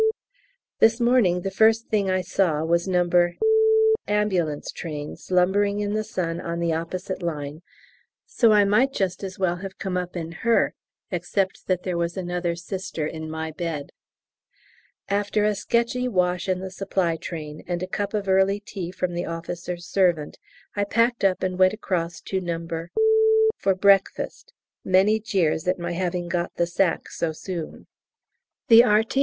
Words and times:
This 0.79 0.99
morning 0.99 1.41
the 1.41 1.51
first 1.51 1.89
thing 1.89 2.09
I 2.09 2.21
saw 2.21 2.63
was 2.63 2.87
No. 2.87 3.07
A.T. 4.07 5.15
slumbering 5.15 5.79
in 5.79 5.93
the 5.93 6.03
sun 6.03 6.41
on 6.41 6.59
the 6.59 6.73
opposite 6.73 7.21
line, 7.21 7.61
so 8.25 8.51
I 8.51 8.63
might 8.65 8.93
just 8.93 9.23
as 9.23 9.37
well 9.37 9.57
have 9.57 9.77
come 9.77 9.97
up 9.97 10.15
in 10.15 10.31
her, 10.41 10.73
except 11.11 11.67
that 11.67 11.83
there 11.83 11.99
was 11.99 12.17
another 12.17 12.55
Sister 12.55 13.05
in 13.05 13.29
my 13.29 13.51
bed. 13.51 13.91
After 15.07 15.43
a 15.45 15.53
sketchy 15.53 16.07
wash 16.07 16.49
in 16.49 16.61
the 16.61 16.71
supply 16.71 17.15
train, 17.15 17.63
and 17.67 17.83
a 17.83 17.87
cup 17.87 18.15
of 18.15 18.27
early 18.27 18.59
tea 18.59 18.89
from 18.89 19.13
the 19.13 19.25
officer's 19.27 19.85
servant, 19.85 20.39
I 20.75 20.83
packed 20.83 21.23
up 21.23 21.43
and 21.43 21.59
went 21.59 21.73
across 21.73 22.21
to 22.21 22.41
No. 22.41 22.87
for 23.59 23.75
breakfast; 23.75 24.51
many 24.83 25.19
jeers 25.19 25.67
at 25.67 25.77
my 25.77 25.91
having 25.91 26.27
got 26.27 26.55
the 26.55 26.65
sack 26.65 27.07
so 27.07 27.31
soon. 27.33 27.85
The 28.67 28.83
R.T.O. 28.83 29.19